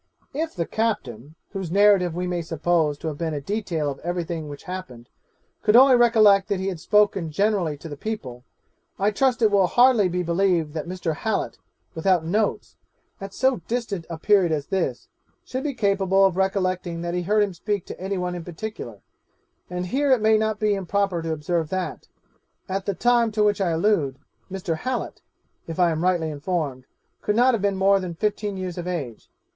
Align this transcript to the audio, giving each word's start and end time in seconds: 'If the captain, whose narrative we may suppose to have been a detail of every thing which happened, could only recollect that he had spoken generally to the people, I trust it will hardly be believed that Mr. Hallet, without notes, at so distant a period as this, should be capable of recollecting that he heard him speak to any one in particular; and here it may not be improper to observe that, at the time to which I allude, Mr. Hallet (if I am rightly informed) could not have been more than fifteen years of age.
'If 0.33 0.55
the 0.55 0.65
captain, 0.65 1.35
whose 1.51 1.69
narrative 1.69 2.15
we 2.15 2.25
may 2.25 2.41
suppose 2.41 2.97
to 2.97 3.07
have 3.07 3.19
been 3.19 3.35
a 3.35 3.39
detail 3.39 3.91
of 3.91 3.99
every 3.99 4.23
thing 4.23 4.49
which 4.49 4.63
happened, 4.63 5.09
could 5.61 5.75
only 5.75 5.95
recollect 5.95 6.47
that 6.47 6.59
he 6.59 6.69
had 6.69 6.79
spoken 6.79 7.29
generally 7.29 7.77
to 7.77 7.87
the 7.87 7.95
people, 7.95 8.43
I 8.97 9.11
trust 9.11 9.43
it 9.43 9.51
will 9.51 9.67
hardly 9.67 10.09
be 10.09 10.23
believed 10.23 10.73
that 10.73 10.87
Mr. 10.87 11.17
Hallet, 11.17 11.59
without 11.93 12.25
notes, 12.25 12.77
at 13.21 13.31
so 13.31 13.57
distant 13.67 14.07
a 14.09 14.17
period 14.17 14.51
as 14.51 14.65
this, 14.65 15.07
should 15.45 15.63
be 15.63 15.75
capable 15.75 16.25
of 16.25 16.35
recollecting 16.35 17.03
that 17.03 17.13
he 17.13 17.21
heard 17.21 17.43
him 17.43 17.53
speak 17.53 17.85
to 17.85 18.01
any 18.01 18.17
one 18.17 18.33
in 18.33 18.43
particular; 18.43 19.01
and 19.69 19.85
here 19.85 20.11
it 20.11 20.19
may 20.19 20.35
not 20.35 20.59
be 20.59 20.73
improper 20.73 21.21
to 21.21 21.31
observe 21.31 21.69
that, 21.69 22.07
at 22.67 22.87
the 22.87 22.95
time 22.95 23.31
to 23.33 23.43
which 23.43 23.61
I 23.61 23.69
allude, 23.69 24.17
Mr. 24.51 24.77
Hallet 24.77 25.21
(if 25.67 25.77
I 25.77 25.91
am 25.91 26.01
rightly 26.03 26.31
informed) 26.31 26.85
could 27.21 27.35
not 27.35 27.53
have 27.53 27.61
been 27.61 27.75
more 27.77 27.99
than 27.99 28.15
fifteen 28.15 28.57
years 28.57 28.79
of 28.79 28.87
age. 28.87 29.29